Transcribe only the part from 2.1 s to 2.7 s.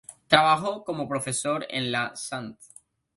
"St.